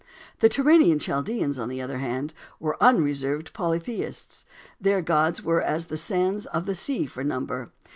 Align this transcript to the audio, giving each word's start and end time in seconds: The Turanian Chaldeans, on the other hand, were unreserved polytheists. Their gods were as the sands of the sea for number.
The 0.39 0.49
Turanian 0.49 0.99
Chaldeans, 0.99 1.59
on 1.59 1.69
the 1.69 1.79
other 1.79 1.99
hand, 1.99 2.33
were 2.59 2.75
unreserved 2.81 3.53
polytheists. 3.53 4.47
Their 4.79 5.03
gods 5.03 5.43
were 5.43 5.61
as 5.61 5.85
the 5.85 5.95
sands 5.95 6.47
of 6.47 6.65
the 6.65 6.73
sea 6.73 7.05
for 7.05 7.23
number. 7.23 7.67